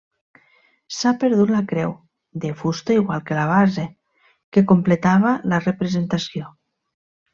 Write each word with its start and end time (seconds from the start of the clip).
S'ha 0.99 1.11
perdut 1.23 1.51
la 1.55 1.59
creu, 1.71 1.91
de 2.45 2.51
fusta 2.61 2.97
igual 3.01 3.21
que 3.27 3.37
la 3.41 3.43
base, 3.51 3.85
que 4.57 4.65
completava 4.73 5.35
la 5.53 5.61
representació. 5.69 6.51